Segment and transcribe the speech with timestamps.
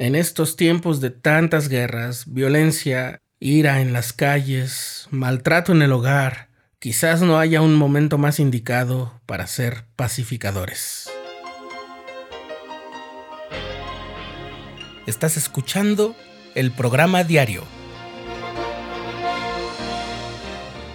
[0.00, 6.48] En estos tiempos de tantas guerras, violencia, ira en las calles, maltrato en el hogar,
[6.78, 11.10] quizás no haya un momento más indicado para ser pacificadores.
[15.06, 16.16] Estás escuchando
[16.54, 17.64] el programa diario,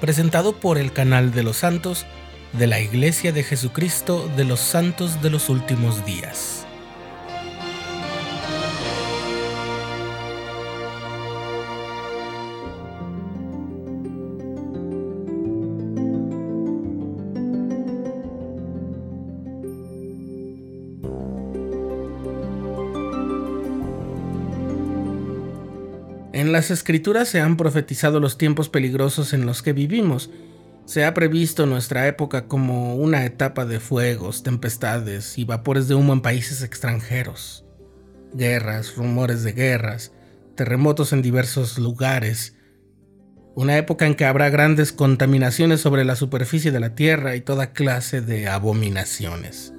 [0.00, 2.06] presentado por el canal de los santos
[2.52, 6.68] de la Iglesia de Jesucristo de los Santos de los Últimos Días.
[26.42, 30.28] En las escrituras se han profetizado los tiempos peligrosos en los que vivimos.
[30.86, 36.12] Se ha previsto nuestra época como una etapa de fuegos, tempestades y vapores de humo
[36.12, 37.64] en países extranjeros.
[38.34, 40.10] Guerras, rumores de guerras,
[40.56, 42.56] terremotos en diversos lugares.
[43.54, 47.72] Una época en que habrá grandes contaminaciones sobre la superficie de la Tierra y toda
[47.72, 49.72] clase de abominaciones.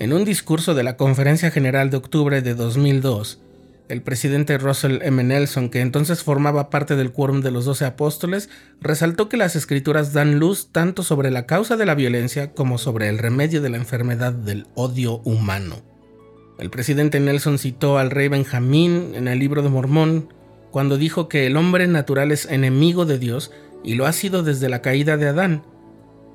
[0.00, 3.42] En un discurso de la Conferencia General de octubre de 2002,
[3.88, 5.22] el presidente Russell M.
[5.24, 10.12] Nelson, que entonces formaba parte del quórum de los doce apóstoles, resaltó que las escrituras
[10.12, 13.78] dan luz tanto sobre la causa de la violencia como sobre el remedio de la
[13.78, 15.76] enfermedad del odio humano.
[16.58, 20.32] El presidente Nelson citó al rey Benjamín en el libro de Mormón
[20.70, 23.52] cuando dijo que el hombre natural es enemigo de Dios
[23.84, 25.62] y lo ha sido desde la caída de Adán,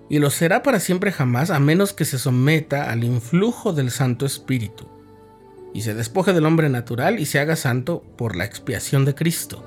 [0.09, 4.25] y lo será para siempre jamás a menos que se someta al influjo del Santo
[4.25, 4.87] Espíritu
[5.73, 9.63] y se despoje del hombre natural y se haga santo por la expiación de Cristo.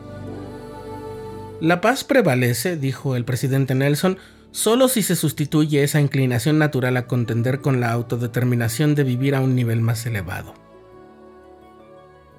[1.61, 4.19] La paz prevalece, dijo el presidente Nelson,
[4.51, 9.41] solo si se sustituye esa inclinación natural a contender con la autodeterminación de vivir a
[9.41, 10.55] un nivel más elevado.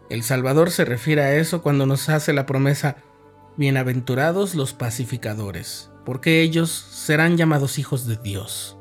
[0.10, 2.98] El Salvador se refiere a eso cuando nos hace la promesa,
[3.58, 8.77] Bienaventurados los pacificadores, porque ellos serán llamados hijos de Dios.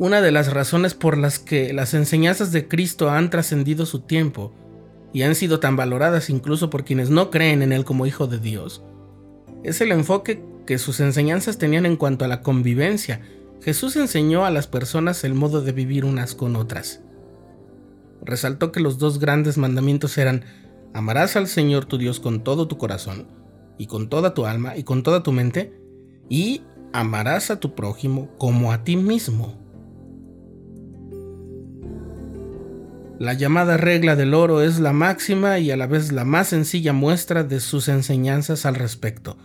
[0.00, 4.50] Una de las razones por las que las enseñanzas de Cristo han trascendido su tiempo
[5.12, 8.38] y han sido tan valoradas incluso por quienes no creen en Él como Hijo de
[8.38, 8.82] Dios,
[9.62, 13.20] es el enfoque que sus enseñanzas tenían en cuanto a la convivencia.
[13.60, 17.02] Jesús enseñó a las personas el modo de vivir unas con otras.
[18.22, 20.46] Resaltó que los dos grandes mandamientos eran
[20.94, 23.26] amarás al Señor tu Dios con todo tu corazón
[23.76, 25.78] y con toda tu alma y con toda tu mente
[26.30, 26.62] y
[26.94, 29.59] amarás a tu prójimo como a ti mismo.
[33.20, 36.94] La llamada regla del oro es la máxima y a la vez la más sencilla
[36.94, 39.36] muestra de sus enseñanzas al respecto.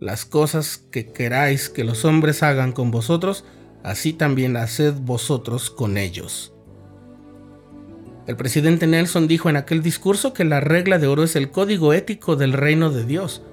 [0.00, 3.44] Las cosas que queráis que los hombres hagan con vosotros,
[3.84, 6.52] así también haced vosotros con ellos.
[8.26, 11.92] El presidente Nelson dijo en aquel discurso que la regla de oro es el código
[11.92, 13.44] ético del reino de Dios.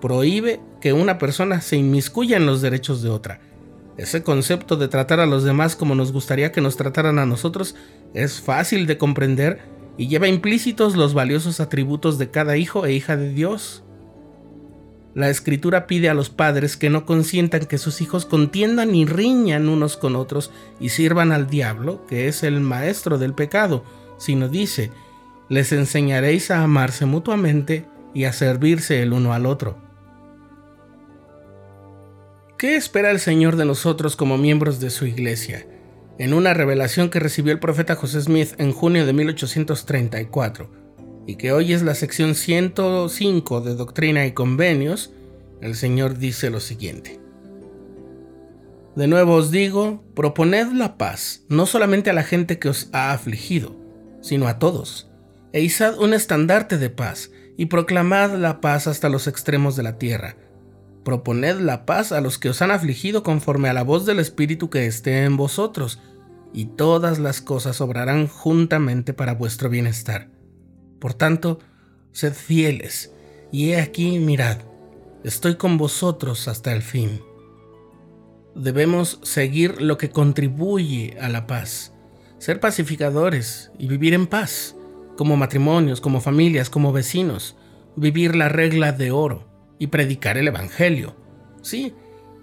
[0.00, 3.51] Prohíbe que una persona se inmiscuya en los derechos de otra
[3.96, 7.74] ese concepto de tratar a los demás como nos gustaría que nos trataran a nosotros
[8.14, 9.60] es fácil de comprender
[9.98, 13.84] y lleva implícitos los valiosos atributos de cada hijo e hija de Dios.
[15.14, 19.68] La escritura pide a los padres que no consientan que sus hijos contiendan y riñan
[19.68, 20.50] unos con otros
[20.80, 23.84] y sirvan al diablo, que es el maestro del pecado,
[24.16, 24.90] sino dice,
[25.50, 29.91] les enseñaréis a amarse mutuamente y a servirse el uno al otro.
[32.62, 35.66] ¿Qué espera el Señor de nosotros como miembros de su iglesia?
[36.16, 40.70] En una revelación que recibió el profeta José Smith en junio de 1834
[41.26, 45.12] y que hoy es la sección 105 de Doctrina y Convenios,
[45.60, 47.18] el Señor dice lo siguiente.
[48.94, 53.10] De nuevo os digo, proponed la paz, no solamente a la gente que os ha
[53.10, 53.74] afligido,
[54.20, 55.10] sino a todos,
[55.52, 59.98] e izad un estandarte de paz, y proclamad la paz hasta los extremos de la
[59.98, 60.36] tierra
[61.04, 64.70] Proponed la paz a los que os han afligido conforme a la voz del Espíritu
[64.70, 65.98] que esté en vosotros,
[66.52, 70.28] y todas las cosas obrarán juntamente para vuestro bienestar.
[71.00, 71.58] Por tanto,
[72.12, 73.12] sed fieles,
[73.50, 74.58] y he aquí, mirad,
[75.24, 77.20] estoy con vosotros hasta el fin.
[78.54, 81.94] Debemos seguir lo que contribuye a la paz,
[82.38, 84.76] ser pacificadores y vivir en paz,
[85.16, 87.56] como matrimonios, como familias, como vecinos,
[87.96, 89.51] vivir la regla de oro
[89.82, 91.16] y predicar el Evangelio.
[91.60, 91.92] Sí,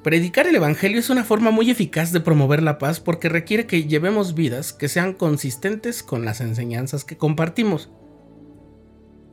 [0.03, 3.86] predicar el Evangelio es una forma muy eficaz de promover la paz porque requiere que
[3.86, 7.91] llevemos vidas que sean consistentes con las enseñanzas que compartimos.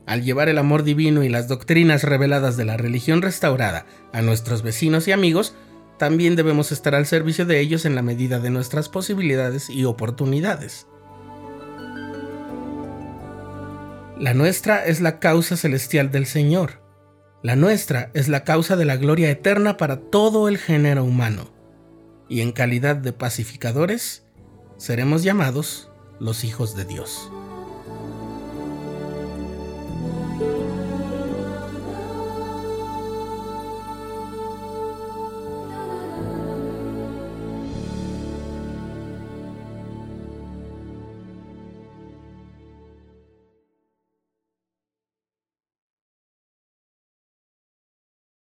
[0.05, 4.61] Al llevar el amor divino y las doctrinas reveladas de la religión restaurada a nuestros
[4.61, 5.53] vecinos y amigos,
[5.99, 10.87] también debemos estar al servicio de ellos en la medida de nuestras posibilidades y oportunidades.
[14.17, 16.86] La nuestra es la causa celestial del Señor.
[17.43, 21.49] La nuestra es la causa de la gloria eterna para todo el género humano,
[22.27, 24.23] y en calidad de pacificadores
[24.77, 25.89] seremos llamados
[26.19, 27.31] los hijos de Dios.